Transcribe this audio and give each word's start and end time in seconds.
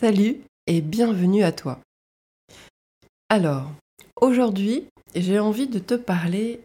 Salut 0.00 0.40
et 0.66 0.80
bienvenue 0.80 1.42
à 1.42 1.52
toi. 1.52 1.78
Alors, 3.28 3.70
aujourd'hui, 4.18 4.86
j'ai 5.14 5.38
envie 5.38 5.66
de 5.68 5.78
te 5.78 5.92
parler 5.92 6.62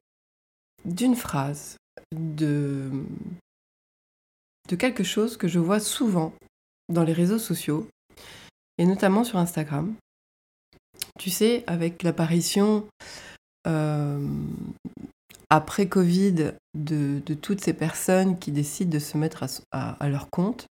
d'une 0.85 1.17
phrase, 1.17 1.75
de, 2.13 2.89
quelque 4.79 5.03
chose 5.03 5.35
que 5.35 5.49
je 5.49 5.59
vois 5.59 5.81
souvent 5.81 6.31
dans 6.87 7.03
les 7.03 7.11
réseaux 7.11 7.37
sociaux, 7.37 7.89
et 8.77 8.85
notamment 8.85 9.25
sur 9.25 9.37
Instagram. 9.37 9.93
Tu 11.19 11.29
sais, 11.29 11.65
avec 11.67 12.03
l'apparition 12.03 12.87
euh, 13.67 14.25
après 15.49 15.89
Covid 15.89 16.53
de, 16.73 17.19
toutes 17.41 17.59
ces 17.59 17.73
personnes 17.73 18.39
qui 18.39 18.53
décident 18.53 18.91
de 18.91 18.99
se 18.99 19.17
mettre 19.17 19.43
à 19.73 20.07
leur 20.07 20.29
compte, 20.29 20.67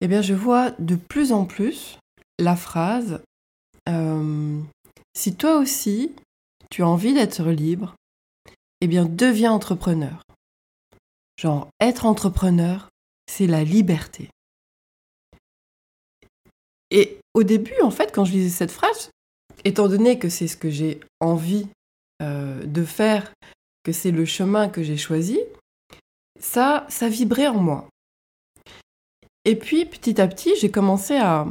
eh 0.00 0.08
bien, 0.08 0.22
je 0.22 0.34
vois 0.34 0.70
de 0.78 0.94
plus 0.94 1.32
en 1.32 1.44
plus 1.44 1.98
la 2.38 2.56
phrase 2.56 3.20
euh, 3.88 4.60
Si 5.14 5.34
toi 5.34 5.58
aussi, 5.58 6.12
tu 6.70 6.82
as 6.82 6.88
envie 6.88 7.14
d'être 7.14 7.42
libre, 7.44 7.96
eh 8.80 8.86
bien, 8.86 9.04
deviens 9.04 9.52
entrepreneur. 9.52 10.22
Genre, 11.40 11.68
être 11.80 12.06
entrepreneur, 12.06 12.88
c'est 13.26 13.46
la 13.46 13.64
liberté. 13.64 14.30
Et 16.90 17.18
au 17.34 17.42
début, 17.42 17.80
en 17.82 17.90
fait, 17.90 18.12
quand 18.12 18.24
je 18.24 18.32
lisais 18.32 18.50
cette 18.50 18.70
phrase, 18.70 19.10
étant 19.64 19.88
donné 19.88 20.18
que 20.18 20.28
c'est 20.28 20.48
ce 20.48 20.56
que 20.56 20.70
j'ai 20.70 21.00
envie 21.20 21.68
euh, 22.22 22.64
de 22.64 22.84
faire, 22.84 23.32
que 23.84 23.92
c'est 23.92 24.10
le 24.10 24.24
chemin 24.24 24.68
que 24.68 24.82
j'ai 24.82 24.96
choisi, 24.96 25.38
ça, 26.40 26.86
ça 26.88 27.08
vibrait 27.08 27.48
en 27.48 27.60
moi. 27.60 27.88
Et 29.48 29.56
puis, 29.56 29.86
petit 29.86 30.20
à 30.20 30.28
petit, 30.28 30.54
j'ai 30.56 30.70
commencé 30.70 31.16
à, 31.16 31.46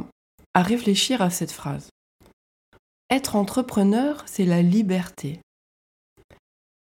réfléchir 0.54 1.20
à 1.20 1.30
cette 1.30 1.50
phrase. 1.50 1.88
Être 3.10 3.34
entrepreneur, 3.34 4.22
c'est 4.28 4.44
la 4.44 4.62
liberté. 4.62 5.40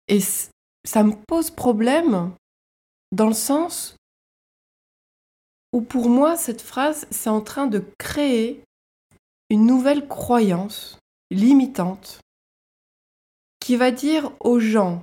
Et 0.08 0.20
ça 0.20 1.02
me 1.02 1.14
pose 1.26 1.50
problème 1.50 2.34
dans 3.12 3.28
le 3.28 3.34
sens 3.34 3.96
où 5.72 5.80
pour 5.80 6.10
moi, 6.10 6.36
cette 6.36 6.60
phrase, 6.60 7.06
c'est 7.10 7.30
en 7.30 7.40
train 7.40 7.66
de 7.66 7.82
créer 7.98 8.62
une 9.48 9.64
nouvelle 9.64 10.06
croyance 10.06 10.98
limitante 11.30 12.20
qui 13.58 13.76
va 13.76 13.90
dire 13.90 14.32
aux 14.40 14.60
gens 14.60 15.02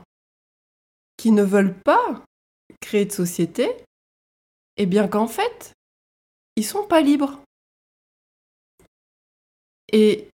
qui 1.18 1.32
ne 1.32 1.42
veulent 1.42 1.80
pas 1.80 2.24
créer 2.82 3.06
de 3.06 3.12
société, 3.12 3.72
eh 4.78 4.86
bien 4.86 5.08
qu'en 5.08 5.28
fait, 5.28 5.74
ils 6.58 6.66
sont 6.66 6.86
pas 6.86 7.02
libres. 7.02 7.40
Et 9.94 10.28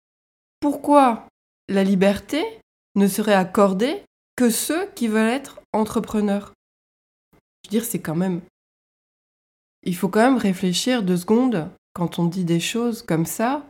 pourquoi 0.61 1.29
la 1.69 1.85
liberté 1.85 2.61
ne 2.95 3.09
serait 3.09 3.35
accordée 3.35 4.03
que 4.37 4.49
ceux 4.49 4.91
qui 4.93 5.09
veulent 5.09 5.29
être 5.29 5.61
entrepreneurs? 5.73 6.55
Je 7.33 7.69
veux 7.69 7.71
dire, 7.71 7.85
c'est 7.85 8.01
quand 8.01 8.15
même... 8.15 8.41
Il 9.83 9.97
faut 9.97 10.09
quand 10.09 10.23
même 10.23 10.39
réfléchir 10.39 11.03
deux 11.03 11.17
secondes 11.17 11.69
quand 11.93 12.19
on 12.19 12.27
dit 12.27 12.45
des 12.45 12.61
choses 12.61 13.03
comme 13.03 13.27
ça, 13.27 13.67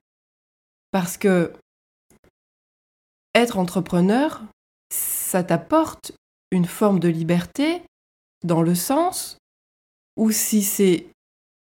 parce 0.91 1.17
que 1.17 1.53
être 3.34 3.58
entrepreneur, 3.58 4.42
ça 4.91 5.42
t'apporte 5.42 6.12
une 6.50 6.67
forme 6.67 7.00
de 7.00 7.08
liberté 7.08 7.83
dans 8.45 8.61
le 8.61 8.75
sens 8.75 9.39
où 10.19 10.30
si 10.30 10.62
c'est 10.62 11.06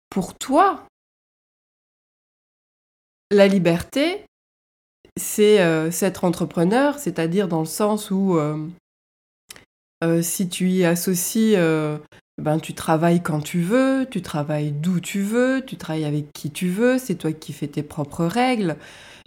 pour 0.10 0.36
toi, 0.36 0.86
la 3.32 3.48
liberté, 3.48 4.24
c'est 5.18 5.62
euh, 5.62 5.92
être 6.02 6.24
entrepreneur, 6.24 6.98
c'est-à-dire 7.00 7.48
dans 7.48 7.60
le 7.60 7.66
sens 7.66 8.12
où 8.12 8.38
euh, 8.38 8.58
euh, 10.04 10.22
si 10.22 10.48
tu 10.48 10.70
y 10.70 10.86
associes, 10.86 11.58
ben, 12.38 12.60
tu 12.60 12.74
travailles 12.74 13.22
quand 13.22 13.42
tu 13.42 13.62
veux, 13.62 14.08
tu 14.10 14.22
travailles 14.22 14.72
d'où 14.72 15.00
tu 15.00 15.22
veux, 15.22 15.64
tu 15.66 15.76
travailles 15.76 16.06
avec 16.06 16.32
qui 16.34 16.52
tu 16.52 16.70
veux, 16.70 16.98
c'est 17.00 17.16
toi 17.16 17.34
qui 17.34 17.52
fais 17.52 17.68
tes 17.68 17.84
propres 17.84 18.26
règles, 18.26 18.78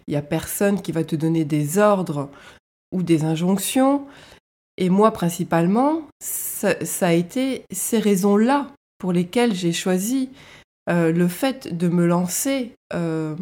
il 0.06 0.12
n'y 0.12 0.16
a 0.16 0.22
personne 0.22 0.80
qui 0.80 0.92
va 0.92 1.04
te 1.04 1.16
donner 1.16 1.44
des 1.44 1.78
ordres 1.78 2.30
ou 2.92 3.02
des 3.02 3.24
injonctions. 3.24 4.06
Et 4.76 4.88
moi, 4.88 5.12
principalement, 5.12 6.02
ça 6.20 6.74
a 7.06 7.12
été 7.12 7.64
ces 7.70 7.98
raisons-là 7.98 8.68
pour 8.98 9.12
lesquelles 9.12 9.54
j'ai 9.54 9.72
choisi 9.72 10.30
euh, 10.88 11.12
le 11.12 11.28
fait 11.28 11.76
de 11.76 11.88
me 11.88 12.06
lancer 12.06 12.72
euh, 12.94 13.36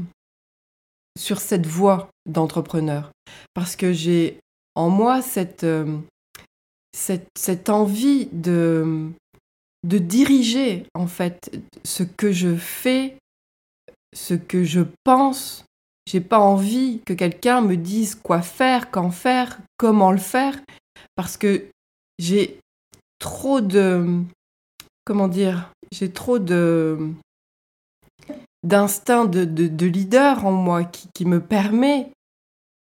sur 1.18 1.40
cette 1.40 1.66
voie 1.66 2.10
d'entrepreneur. 2.26 3.10
Parce 3.54 3.76
que 3.76 3.92
j'ai 3.92 4.40
en 4.74 4.90
moi 4.90 5.22
cette, 5.22 5.64
euh, 5.64 5.98
cette, 6.92 7.68
envie 7.68 8.26
de, 8.32 9.10
de 9.84 9.98
diriger 9.98 10.86
en 10.94 11.06
fait 11.06 11.58
ce 11.84 12.02
que 12.02 12.32
je 12.32 12.56
fais, 12.56 13.16
ce 14.14 14.34
que 14.34 14.64
je 14.64 14.80
pense. 15.04 15.64
J'ai 16.06 16.20
pas 16.20 16.38
envie 16.38 17.00
que 17.04 17.12
quelqu'un 17.12 17.60
me 17.60 17.76
dise 17.76 18.14
quoi 18.14 18.40
faire, 18.40 18.90
quand 18.90 19.10
faire, 19.10 19.58
comment 19.76 20.10
le 20.10 20.18
faire, 20.18 20.58
parce 21.14 21.36
que 21.36 21.66
j'ai 22.18 22.60
trop 23.18 23.60
de 23.60 24.24
comment 25.04 25.28
dire, 25.28 25.70
j'ai 25.92 26.10
trop 26.10 26.38
de 26.38 27.12
d'instinct 28.62 29.26
de, 29.26 29.86
leader 29.86 30.44
en 30.44 30.52
moi 30.52 30.84
qui, 30.84 31.24
me 31.24 31.40
permet, 31.40 32.10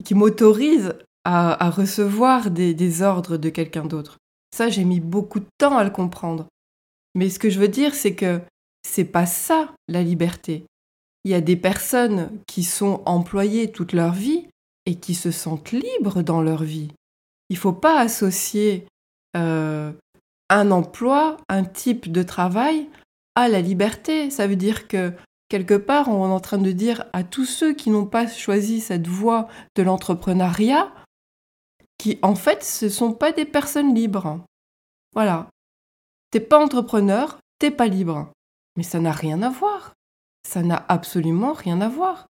qui 0.04 0.14
m'autorise 0.14 0.94
à, 1.24 1.70
recevoir 1.70 2.50
des, 2.50 3.02
ordres 3.02 3.36
de 3.36 3.48
quelqu'un 3.48 3.84
d'autre. 3.84 4.18
Ça, 4.54 4.68
j'ai 4.68 4.84
mis 4.84 5.00
beaucoup 5.00 5.40
de 5.40 5.48
temps 5.58 5.76
à 5.76 5.84
le 5.84 5.90
comprendre. 5.90 6.46
Mais 7.14 7.28
ce 7.28 7.38
que 7.38 7.50
je 7.50 7.58
veux 7.58 7.68
dire, 7.68 7.94
c'est 7.94 8.14
que 8.14 8.40
c'est 8.86 9.04
pas 9.04 9.26
ça 9.26 9.72
la 9.88 10.02
liberté. 10.02 10.64
Il 11.24 11.30
y 11.30 11.34
a 11.34 11.40
des 11.40 11.56
personnes 11.56 12.30
qui 12.46 12.62
sont 12.62 13.02
employées 13.06 13.72
toute 13.72 13.92
leur 13.92 14.12
vie 14.12 14.46
et 14.86 14.96
qui 14.96 15.14
se 15.14 15.30
sentent 15.30 15.72
libres 15.72 16.22
dans 16.22 16.42
leur 16.42 16.62
vie. 16.62 16.92
Il 17.48 17.54
ne 17.54 17.60
faut 17.60 17.72
pas 17.72 17.98
associer 18.00 18.86
euh, 19.36 19.92
un 20.50 20.70
emploi, 20.70 21.38
un 21.48 21.64
type 21.64 22.12
de 22.12 22.22
travail 22.22 22.88
à 23.34 23.48
la 23.48 23.60
liberté. 23.60 24.30
Ça 24.30 24.46
veut 24.46 24.56
dire 24.56 24.86
que 24.86 25.12
quelque 25.48 25.74
part, 25.74 26.08
on 26.08 26.28
est 26.28 26.32
en 26.32 26.40
train 26.40 26.58
de 26.58 26.72
dire 26.72 27.04
à 27.12 27.24
tous 27.24 27.46
ceux 27.46 27.74
qui 27.74 27.90
n'ont 27.90 28.06
pas 28.06 28.26
choisi 28.26 28.80
cette 28.80 29.06
voie 29.06 29.48
de 29.74 29.82
l'entrepreneuriat, 29.82 30.92
qui 31.98 32.18
en 32.22 32.34
fait, 32.34 32.64
ce 32.64 32.86
ne 32.86 32.90
sont 32.90 33.12
pas 33.12 33.32
des 33.32 33.44
personnes 33.44 33.94
libres. 33.94 34.44
Voilà. 35.14 35.48
T'es 36.30 36.40
pas 36.40 36.62
entrepreneur, 36.62 37.38
t'es 37.58 37.70
pas 37.70 37.86
libre. 37.86 38.32
Mais 38.76 38.82
ça 38.82 38.98
n'a 38.98 39.12
rien 39.12 39.42
à 39.42 39.50
voir. 39.50 39.92
Ça 40.48 40.62
n'a 40.62 40.84
absolument 40.88 41.52
rien 41.52 41.80
à 41.80 41.88
voir. 41.88 42.26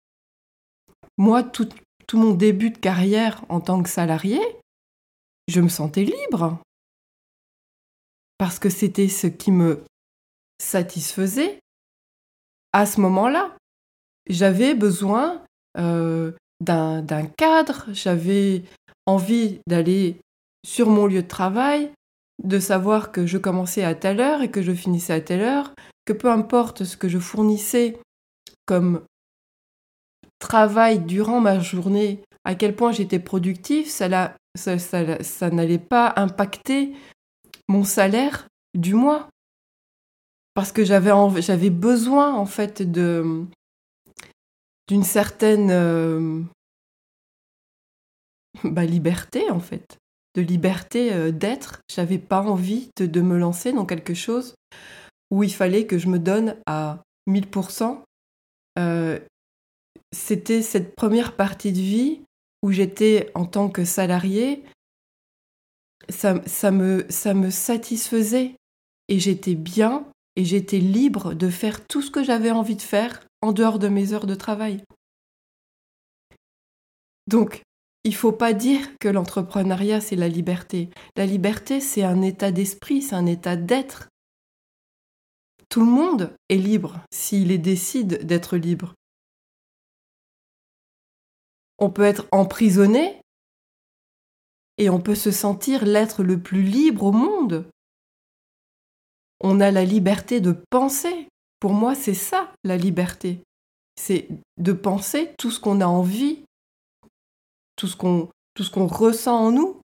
Moi, 1.17 1.43
tout, 1.43 1.69
tout 2.07 2.19
mon 2.19 2.33
début 2.33 2.71
de 2.71 2.79
carrière 2.79 3.45
en 3.49 3.61
tant 3.61 3.83
que 3.83 3.89
salarié, 3.89 4.41
je 5.49 5.61
me 5.61 5.69
sentais 5.69 6.05
libre. 6.05 6.59
Parce 8.39 8.61
que 8.61 8.71
c'était 8.71 9.09
ce 9.09 9.27
qui 9.27 9.51
me 9.51 9.85
satisfaisait 10.61 11.59
à 12.73 12.87
ce 12.87 13.01
moment-là. 13.01 13.57
J'avais 14.29 14.75
besoin 14.75 15.43
euh, 15.79 16.33
d'un 16.61 17.27
cadre, 17.37 17.87
j'avais 17.93 18.63
envie 19.07 19.61
d'aller 19.67 20.17
sur 20.67 20.91
mon 20.91 21.07
lieu 21.07 21.23
de 21.23 21.29
travail, 21.29 21.91
de 22.43 22.59
savoir 22.59 23.11
que 23.11 23.27
je 23.27 23.39
commençais 23.39 23.85
à 23.85 23.95
telle 23.95 24.21
heure 24.21 24.43
et 24.43 24.51
que 24.51 24.63
je 24.63 24.73
finissais 24.73 25.13
à 25.13 25.21
telle 25.21 25.41
heure, 25.41 25.73
que 26.05 26.13
peu 26.13 26.31
importe 26.31 26.85
ce 26.85 26.97
que 26.97 27.09
je 27.09 27.19
fournissais 27.19 27.99
comme 28.67 29.03
travail 30.39 30.99
durant 31.01 31.41
ma 31.41 31.59
journée, 31.59 32.21
à 32.45 32.55
quel 32.55 32.75
point 32.77 32.93
j'étais 32.93 33.19
productif, 33.19 33.89
ça, 33.89 34.35
ça 34.57 35.51
n'allait 35.51 35.79
pas 35.79 36.13
impacter 36.17 36.93
mon 37.69 37.85
salaire 37.85 38.47
du 38.75 38.95
mois 38.95 39.29
parce 40.59 40.73
que 40.73 40.85
j'avais 40.85 41.13
j'avais 41.41 41.71
besoin 41.71 42.35
en 42.35 42.45
fait 42.45 42.83
de 42.83 43.45
d'une 44.89 45.05
certaine 45.05 45.71
euh, 45.71 46.43
bah, 48.65 48.85
liberté 48.85 49.49
en 49.53 49.61
fait, 49.61 49.99
de 50.35 50.43
liberté 50.43 51.13
euh, 51.13 51.31
d'être. 51.31 51.79
J'avais 51.89 52.19
pas 52.19 52.41
envie 52.43 52.91
de, 52.97 53.21
me 53.21 53.39
lancer 53.39 53.73
dans 53.73 53.87
quelque 53.87 54.15
chose 54.15 54.57
où 55.31 55.45
il 55.45 55.55
fallait 55.55 55.87
que 55.87 55.97
je 55.97 56.09
me 56.09 56.19
donne 56.19 56.57
à 56.67 57.05
1000%. 57.31 58.01
Euh, 58.81 59.21
c'était 60.11 60.63
cette 60.63 60.97
première 60.97 61.37
partie 61.37 61.71
de 61.71 61.79
vie 61.79 62.23
où 62.65 62.73
j'étais 62.73 63.31
en 63.37 63.47
tant 63.47 63.69
que 63.69 63.85
salarié, 63.85 64.65
ça, 66.09 66.43
ça, 66.47 66.73
me, 66.73 67.07
ça 67.11 67.33
me 67.33 67.51
satisfaisait 67.51 68.57
et 69.07 69.21
j'étais 69.21 69.55
bien 69.55 70.05
et 70.39 70.45
j'étais 70.45 70.79
libre 70.79 71.35
de 71.35 71.51
faire 71.51 71.85
tout 71.85 72.01
ce 72.01 72.13
que 72.13 72.23
j'avais 72.23 72.53
envie 72.53 72.77
de 72.77 72.83
faire 72.83 73.27
en 73.43 73.53
dehors 73.53 73.81
de 73.81 73.89
mes 73.89 74.13
heures 74.13 74.27
de 74.27 74.37
travail. 74.37 74.85
Donc, 77.27 77.63
il 78.05 78.15
faut 78.15 78.31
pas 78.31 78.53
dire 78.53 78.87
que 79.01 79.09
l'entrepreneuriat, 79.09 80.01
c'est 80.01 80.15
la 80.15 80.29
liberté. 80.29 80.91
La 81.17 81.27
liberté, 81.27 81.81
c'est 81.81 82.05
un 82.05 82.23
état 82.23 82.53
d'esprit, 82.53 83.03
c'est 83.03 83.17
un 83.17 83.27
état 83.27 83.57
d'être. 83.57 84.09
Tout 85.69 85.81
le 85.81 85.91
monde 85.91 86.33
est 86.49 86.57
libre 86.57 87.01
s'il 87.13 87.61
décide 87.61 88.25
d'être 88.25 88.57
libre. 88.57 88.95
On 91.79 91.91
peut 91.91 92.05
être 92.05 92.29
emprisonné 92.31 93.21
et 94.77 94.89
on 94.89 95.01
peut 95.01 95.17
se 95.17 95.33
sentir 95.33 95.85
l'être 95.85 96.23
le 96.23 96.41
plus 96.41 96.63
libre 96.63 97.07
au 97.07 97.13
monde. 97.13 97.69
On 99.41 99.61
a 99.61 99.71
la 99.71 99.85
liberté 99.85 100.41
de 100.41 100.57
penser. 100.71 101.29
Pour 101.61 101.73
moi, 101.73 101.95
c'est 101.95 102.15
ça 102.15 102.53
la 102.65 102.77
liberté. 102.77 103.43
C'est 103.97 104.29
de 104.59 104.73
penser 104.73 105.33
tout 105.39 105.51
ce 105.51 105.61
qu'on 105.61 105.81
a 105.81 105.87
envie, 105.87 106.45
tout 107.77 107.87
ce 107.87 107.97
qu'on 107.97 108.29
tout 108.55 108.65
ressent 108.87 109.47
en 109.47 109.53
nous. 109.53 109.81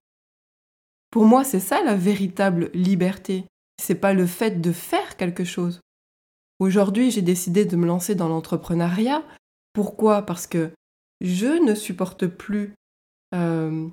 Pour 1.11 1.25
moi, 1.25 1.43
c'est 1.43 1.59
ça 1.59 1.83
la 1.83 1.95
véritable 1.95 2.69
liberté. 2.73 3.45
C'est 3.81 3.95
pas 3.95 4.13
le 4.13 4.25
fait 4.25 4.61
de 4.61 4.71
faire 4.71 5.17
quelque 5.17 5.43
chose. 5.43 5.79
Aujourd'hui, 6.59 7.11
j'ai 7.11 7.21
décidé 7.21 7.65
de 7.65 7.75
me 7.75 7.85
lancer 7.85 8.15
dans 8.15 8.29
l'entrepreneuriat. 8.29 9.23
Pourquoi? 9.73 10.21
Parce 10.21 10.47
que 10.47 10.71
je 11.21 11.47
ne 11.63 11.75
supporte 11.75 12.27
plus 12.27 12.73
euh, 13.33 13.87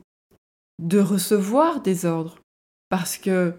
de 0.80 0.98
recevoir 0.98 1.80
des 1.80 2.04
ordres. 2.04 2.38
Parce 2.88 3.18
que, 3.18 3.54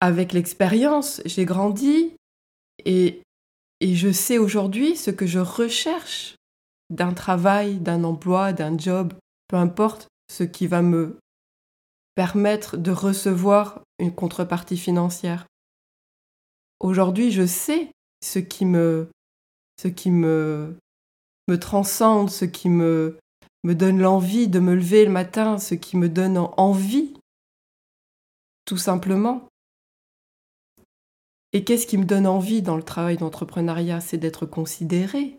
avec 0.00 0.32
l'expérience, 0.32 1.20
j'ai 1.24 1.44
grandi 1.44 2.12
et, 2.84 3.22
je 3.82 4.12
sais 4.12 4.38
aujourd'hui 4.38 4.96
ce 4.96 5.10
que 5.10 5.26
je 5.26 5.38
recherche 5.38 6.36
d'un 6.90 7.14
travail, 7.14 7.78
d'un 7.78 8.04
emploi, 8.04 8.52
d'un 8.52 8.76
job, 8.76 9.14
peu 9.48 9.56
importe 9.56 10.08
ce 10.28 10.44
qui 10.44 10.66
va 10.66 10.82
me 10.82 11.18
permettre 12.14 12.76
de 12.76 12.90
recevoir 12.90 13.80
une 13.98 14.14
contrepartie 14.14 14.76
financière. 14.76 15.46
Aujourd'hui, 16.80 17.30
je 17.30 17.46
sais 17.46 17.90
ce 18.22 18.38
qui 18.38 18.66
me 18.66 19.08
ce 19.80 19.88
qui 19.88 20.10
me 20.10 20.76
me 21.48 21.58
transcende, 21.58 22.30
ce 22.30 22.44
qui 22.44 22.68
me 22.68 23.18
me 23.64 23.74
donne 23.74 24.00
l'envie 24.00 24.48
de 24.48 24.60
me 24.60 24.74
lever 24.74 25.04
le 25.04 25.10
matin, 25.10 25.58
ce 25.58 25.74
qui 25.74 25.96
me 25.96 26.08
donne 26.08 26.38
envie, 26.38 27.14
tout 28.64 28.78
simplement. 28.78 29.49
Et 31.52 31.64
qu'est-ce 31.64 31.86
qui 31.86 31.98
me 31.98 32.04
donne 32.04 32.26
envie 32.26 32.62
dans 32.62 32.76
le 32.76 32.82
travail 32.82 33.16
d'entrepreneuriat 33.16 34.00
C'est 34.00 34.18
d'être 34.18 34.46
considéré 34.46 35.38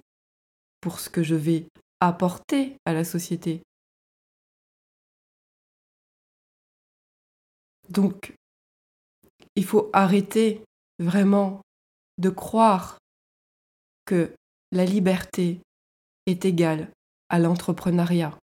pour 0.81 0.99
ce 0.99 1.09
que 1.09 1.23
je 1.23 1.35
vais 1.35 1.67
apporter 1.99 2.75
à 2.85 2.93
la 2.93 3.03
société. 3.03 3.61
Donc, 7.89 8.33
il 9.55 9.65
faut 9.65 9.89
arrêter 9.93 10.63
vraiment 10.99 11.61
de 12.17 12.29
croire 12.29 12.97
que 14.05 14.33
la 14.71 14.85
liberté 14.85 15.61
est 16.25 16.45
égale 16.45 16.91
à 17.29 17.39
l'entrepreneuriat. 17.39 18.37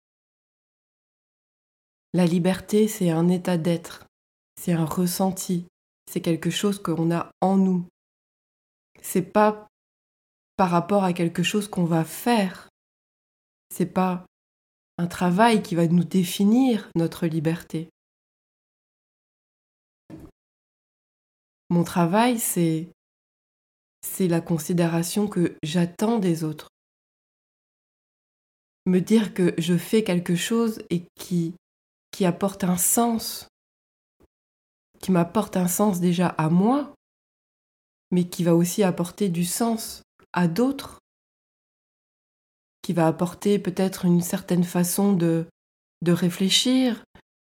La 2.15 2.27
liberté, 2.27 2.89
c'est 2.89 3.11
un 3.11 3.29
état 3.29 3.59
d'être, 3.59 4.07
c'est 4.57 4.73
un 4.73 4.85
ressenti, 4.85 5.67
c'est 6.09 6.21
quelque 6.21 6.51
chose 6.51 6.81
qu'on 6.83 7.11
a 7.15 7.31
en 7.41 7.57
nous. 7.57 7.87
C'est 9.03 9.23
pas 9.23 9.69
par 10.57 10.71
rapport 10.71 11.05
à 11.05 11.13
quelque 11.13 11.43
chose 11.43 11.69
qu'on 11.69 11.85
va 11.85 12.05
faire. 12.05 12.69
C'est 13.71 13.93
pas 13.93 14.25
un 14.97 15.07
travail 15.07 15.63
qui 15.63 15.75
va 15.75 15.87
nous 15.87 16.05
définir 16.05 16.91
notre 16.95 17.27
liberté. 17.27 17.91
Mon 21.71 21.85
travail, 21.85 22.39
c'est 22.39 22.89
c'est 24.01 24.29
la 24.29 24.41
considération 24.41 25.29
que 25.29 25.57
j'attends 25.63 26.19
des 26.19 26.43
autres 26.43 26.69
me 28.87 29.01
dire 29.01 29.35
que 29.35 29.55
je 29.59 29.77
fais 29.77 30.03
quelque 30.03 30.35
chose 30.35 30.83
et 30.91 31.05
qui, 31.15 31.55
qui 32.11 32.25
apporte 32.25 32.65
un 32.65 32.79
sens, 32.79 33.49
qui 35.09 35.13
m'apporte 35.13 35.57
un 35.57 35.69
sens 35.69 36.01
déjà 36.01 36.29
à 36.37 36.51
moi, 36.51 36.95
mais 38.11 38.29
qui 38.29 38.45
va 38.45 38.55
aussi 38.55 38.83
apporter 38.83 39.31
du 39.31 39.47
sens 39.47 40.03
à 40.35 40.49
d'autres, 40.49 40.99
qui 42.83 42.93
va 42.93 43.07
apporter 43.07 43.59
peut-être 43.59 44.05
une 44.05 44.21
certaine 44.21 44.65
façon 44.65 45.15
de, 45.15 45.47
de 46.03 46.13
réfléchir, 46.13 47.03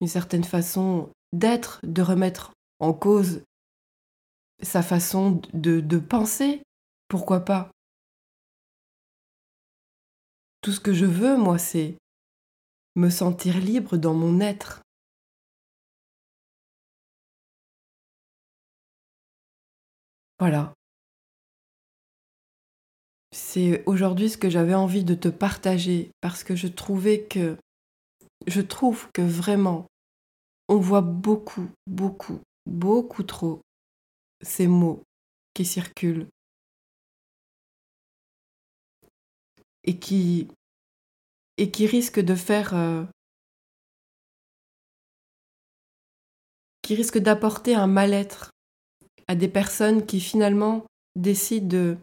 une 0.02 0.08
certaine 0.08 0.44
façon 0.44 1.12
d'être, 1.32 1.80
de 1.84 2.02
remettre 2.02 2.54
en 2.80 2.92
cause 2.92 3.44
sa 4.64 4.82
façon 4.82 5.40
de, 5.54 5.80
de 5.80 6.00
penser, 6.00 6.64
pourquoi 7.08 7.42
pas 7.42 7.70
tout 10.62 10.72
ce 10.72 10.80
que 10.80 10.94
je 10.94 11.06
veux, 11.06 11.38
moi, 11.38 11.60
c'est 11.60 11.98
me 12.96 13.12
sentir 13.12 13.60
libre 13.60 13.98
dans 13.98 14.16
mon 14.16 14.40
être. 14.40 14.83
Voilà. 20.44 20.74
C'est 23.32 23.82
aujourd'hui 23.86 24.30
ce 24.30 24.38
que 24.38 24.50
j'avais 24.50 24.74
envie 24.74 25.06
de 25.06 25.16
te 25.16 25.30
partager 25.30 26.12
parce 26.20 26.44
que 26.44 26.54
je 26.58 26.68
trouvais 26.68 27.24
que 27.24 27.56
je 28.46 28.60
trouve 28.60 29.10
que 29.14 29.22
vraiment 29.22 29.88
on 30.68 30.76
voit 30.80 31.00
beaucoup, 31.00 31.70
beaucoup, 31.88 32.42
beaucoup 32.66 33.24
trop 33.24 33.62
ces 34.42 34.68
mots 34.68 35.04
qui 35.54 35.64
circulent 35.64 36.28
et 39.86 39.98
qui, 39.98 40.50
et 41.58 41.72
qui 41.72 41.88
risque 41.88 42.20
de 42.20 42.36
faire... 42.36 42.74
Euh, 42.74 43.06
qui 46.82 46.96
risque 46.96 47.20
d'apporter 47.20 47.76
un 47.76 47.88
mal-être 47.88 48.53
à 49.28 49.36
des 49.36 49.48
personnes 49.48 50.06
qui 50.06 50.20
finalement 50.20 50.86
décident 51.16 51.98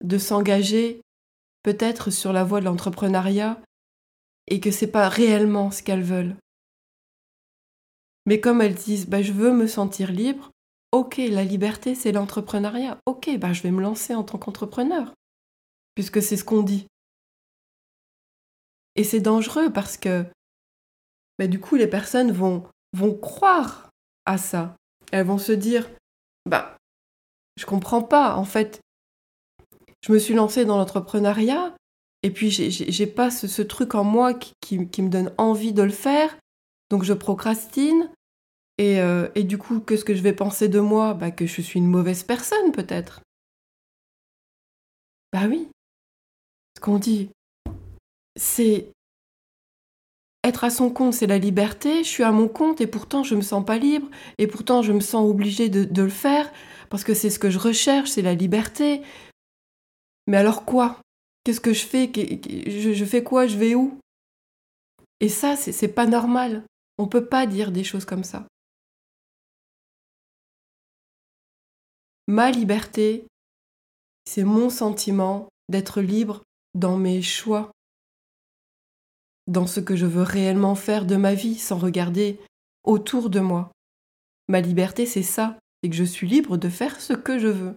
de, 0.00 0.18
s'engager 0.18 1.00
peut-être 1.62 2.10
sur 2.10 2.32
la 2.32 2.44
voie 2.44 2.60
de 2.60 2.66
l'entrepreneuriat 2.66 3.60
et 4.46 4.60
que 4.60 4.70
c'est 4.70 4.90
pas 4.90 5.08
réellement 5.08 5.70
ce 5.70 5.82
qu'elles 5.82 6.02
veulent. 6.02 6.36
Mais 8.26 8.40
comme 8.40 8.60
elles 8.60 8.74
disent 8.74 9.08
bah, 9.08 9.22
je 9.22 9.32
veux 9.32 9.52
me 9.52 9.66
sentir 9.66 10.12
libre, 10.12 10.50
ok, 10.92 11.16
la 11.16 11.44
liberté 11.44 11.94
c'est 11.94 12.12
l'entrepreneuriat, 12.12 12.98
ok, 13.06 13.36
bah, 13.38 13.52
je 13.52 13.62
vais 13.62 13.70
me 13.70 13.82
lancer 13.82 14.14
en 14.14 14.22
tant 14.22 14.38
qu'entrepreneur, 14.38 15.14
puisque 15.94 16.22
c'est 16.22 16.36
ce 16.36 16.44
qu'on 16.44 16.62
dit. 16.62 16.86
Et 18.94 19.04
c'est 19.04 19.20
dangereux 19.20 19.72
parce 19.72 19.96
que 19.96 20.24
bah, 21.38 21.46
du 21.46 21.60
coup, 21.60 21.76
les 21.76 21.86
personnes 21.86 22.32
vont, 22.32 22.64
vont 22.92 23.14
croire 23.14 23.90
à 24.24 24.38
ça. 24.38 24.76
Elles 25.12 25.26
vont 25.26 25.38
se 25.38 25.52
dire, 25.52 25.88
bah, 26.46 26.76
je 27.56 27.66
comprends 27.66 28.02
pas, 28.02 28.36
en 28.36 28.44
fait, 28.44 28.80
je 30.02 30.12
me 30.12 30.18
suis 30.18 30.34
lancée 30.34 30.64
dans 30.64 30.78
l'entrepreneuriat, 30.78 31.74
et 32.22 32.30
puis 32.30 32.50
j'ai 32.50 33.06
pas 33.06 33.30
ce, 33.30 33.62
truc 33.62 33.94
en 33.94 34.04
moi 34.04 34.34
qui, 34.34 34.78
me 34.78 35.08
donne 35.08 35.32
envie 35.38 35.72
de 35.72 35.82
le 35.82 35.90
faire, 35.90 36.36
donc 36.90 37.02
je 37.02 37.12
procrastine, 37.12 38.10
et, 38.78 39.00
euh, 39.00 39.28
et 39.34 39.44
du 39.44 39.58
coup, 39.58 39.80
qu'est-ce 39.80 40.04
que 40.04 40.14
je 40.14 40.22
vais 40.22 40.34
penser 40.34 40.68
de 40.68 40.80
moi? 40.80 41.14
Bah, 41.14 41.30
Que 41.30 41.46
je 41.46 41.62
suis 41.62 41.78
une 41.78 41.88
mauvaise 41.88 42.22
personne, 42.22 42.72
peut-être. 42.72 43.22
Bah 45.32 45.46
oui. 45.48 45.68
Ce 46.76 46.80
qu'on 46.80 46.98
dit, 46.98 47.30
c'est 48.36 48.92
être 50.46 50.64
à 50.64 50.70
son 50.70 50.90
compte, 50.90 51.14
c'est 51.14 51.26
la 51.26 51.38
liberté. 51.38 52.04
Je 52.04 52.08
suis 52.08 52.22
à 52.22 52.32
mon 52.32 52.48
compte 52.48 52.80
et 52.80 52.86
pourtant 52.86 53.22
je 53.22 53.34
me 53.34 53.42
sens 53.42 53.64
pas 53.64 53.78
libre 53.78 54.08
et 54.38 54.46
pourtant 54.46 54.82
je 54.82 54.92
me 54.92 55.00
sens 55.00 55.28
obligée 55.28 55.68
de, 55.68 56.02
le 56.02 56.08
faire 56.08 56.52
parce 56.90 57.04
que 57.04 57.14
c'est 57.14 57.30
ce 57.30 57.38
que 57.38 57.50
je 57.50 57.58
recherche, 57.58 58.10
c'est 58.10 58.22
la 58.22 58.34
liberté. 58.34 59.02
Mais 60.26 60.36
alors 60.36 60.64
quoi? 60.64 61.00
Qu'est-ce 61.44 61.60
que 61.60 61.72
je 61.72 61.86
fais? 61.86 62.10
Je, 62.14 63.04
fais 63.04 63.22
quoi? 63.22 63.46
Je 63.46 63.56
vais 63.56 63.74
où? 63.74 63.98
Et 65.20 65.28
ça, 65.28 65.56
c'est 65.56 65.88
pas 65.88 66.06
normal. 66.06 66.64
On 66.98 67.06
peut 67.06 67.26
pas 67.26 67.46
dire 67.46 67.70
des 67.70 67.84
choses 67.84 68.04
comme 68.04 68.24
ça. 68.24 68.46
Ma 72.26 72.50
liberté, 72.50 73.26
c'est 74.24 74.44
mon 74.44 74.68
sentiment 74.70 75.48
d'être 75.68 76.00
libre 76.00 76.42
dans 76.74 76.96
mes 76.96 77.22
choix, 77.22 77.70
dans 79.46 79.66
ce 79.66 79.80
que 79.80 79.96
je 79.96 80.06
veux 80.06 80.22
réellement 80.22 80.74
faire 80.74 81.06
de 81.06 81.16
ma 81.16 81.34
vie 81.34 81.58
sans 81.58 81.78
regarder 81.78 82.38
autour 82.84 83.30
de 83.30 83.40
moi. 83.40 83.70
Ma 84.48 84.60
liberté, 84.60 85.06
c'est 85.06 85.22
ça, 85.22 85.58
c'est 85.82 85.90
que 85.90 85.96
je 85.96 86.04
suis 86.04 86.26
libre 86.26 86.56
de 86.56 86.68
faire 86.68 87.00
ce 87.00 87.12
que 87.12 87.38
je 87.38 87.48
veux. 87.48 87.74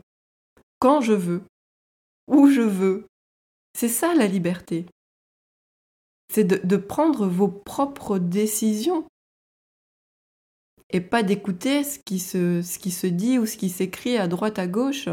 quand 0.79 1.01
je 1.01 1.13
veux, 1.13 1.43
où 2.27 2.47
je 2.47 2.61
veux. 2.61 3.07
C'est 3.73 3.89
ça 3.89 4.13
la 4.13 4.27
liberté. 4.27 4.85
C'est 6.33 6.43
de, 6.43 6.77
prendre 6.77 7.27
vos 7.27 7.47
propres 7.47 8.19
décisions 8.19 9.05
et 10.91 11.01
pas 11.01 11.23
d'écouter 11.23 11.83
ce, 11.83 11.99
qui 11.99 12.19
se, 12.19 12.61
ce 12.61 12.77
qui 12.79 12.91
se 12.91 13.07
dit 13.07 13.39
ou 13.39 13.45
ce 13.45 13.57
qui 13.57 13.69
s'écrit 13.69 14.17
à 14.17 14.27
droite 14.27 14.59
à 14.59 14.67
gauche 14.67 15.09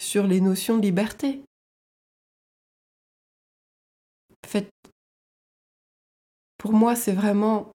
sur 0.00 0.26
les 0.26 0.40
notions 0.40 0.78
de 0.78 0.82
liberté. 0.82 1.42
Faites... 4.46 4.73
Pour 6.64 6.72
moi, 6.72 6.96
c'est 6.96 7.12
vraiment 7.12 7.72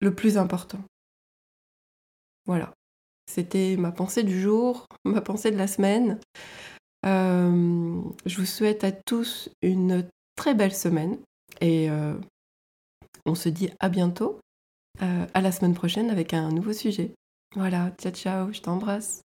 le 0.00 0.14
plus 0.14 0.38
important. 0.38 0.78
Voilà. 2.46 2.72
C'était 3.28 3.76
ma 3.76 3.90
pensée 3.90 4.22
du 4.22 4.40
jour, 4.40 4.86
ma 5.04 5.20
pensée 5.20 5.50
de 5.50 5.56
la 5.56 5.66
semaine. 5.66 6.20
Euh, 7.04 8.00
je 8.24 8.36
vous 8.36 8.46
souhaite 8.46 8.84
à 8.84 8.92
tous 8.92 9.50
une 9.62 10.08
très 10.36 10.54
belle 10.54 10.72
semaine 10.72 11.18
et 11.60 11.90
euh, 11.90 12.14
on 13.26 13.34
se 13.34 13.48
dit 13.48 13.70
à 13.80 13.88
bientôt, 13.88 14.38
euh, 15.02 15.26
à 15.34 15.40
la 15.40 15.50
semaine 15.50 15.74
prochaine 15.74 16.08
avec 16.08 16.34
un 16.34 16.50
nouveau 16.50 16.72
sujet. 16.72 17.16
Voilà, 17.56 17.90
ciao 17.98 18.12
ciao, 18.12 18.52
je 18.52 18.60
t'embrasse. 18.60 19.23